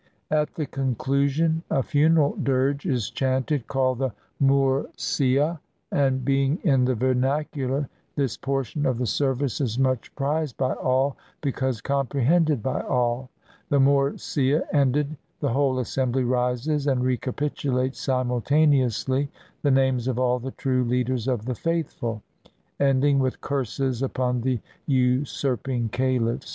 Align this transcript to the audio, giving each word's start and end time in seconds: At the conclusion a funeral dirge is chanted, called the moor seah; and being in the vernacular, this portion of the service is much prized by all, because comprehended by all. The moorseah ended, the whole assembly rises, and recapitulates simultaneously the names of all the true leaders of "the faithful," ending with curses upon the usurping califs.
At 0.31 0.55
the 0.55 0.65
conclusion 0.65 1.61
a 1.69 1.83
funeral 1.83 2.35
dirge 2.35 2.87
is 2.87 3.11
chanted, 3.11 3.67
called 3.67 3.99
the 3.99 4.13
moor 4.39 4.87
seah; 4.97 5.59
and 5.91 6.25
being 6.25 6.57
in 6.63 6.85
the 6.85 6.95
vernacular, 6.95 7.87
this 8.15 8.35
portion 8.35 8.87
of 8.87 8.97
the 8.97 9.05
service 9.05 9.61
is 9.61 9.77
much 9.77 10.11
prized 10.15 10.57
by 10.57 10.73
all, 10.73 11.17
because 11.39 11.81
comprehended 11.81 12.63
by 12.63 12.81
all. 12.81 13.29
The 13.69 13.79
moorseah 13.79 14.63
ended, 14.73 15.17
the 15.39 15.49
whole 15.53 15.77
assembly 15.77 16.23
rises, 16.23 16.87
and 16.87 17.03
recapitulates 17.03 17.99
simultaneously 17.99 19.29
the 19.61 19.69
names 19.69 20.07
of 20.07 20.17
all 20.17 20.39
the 20.39 20.49
true 20.49 20.83
leaders 20.83 21.27
of 21.27 21.45
"the 21.45 21.53
faithful," 21.53 22.23
ending 22.79 23.19
with 23.19 23.39
curses 23.39 24.01
upon 24.01 24.41
the 24.41 24.61
usurping 24.87 25.89
califs. 25.89 26.49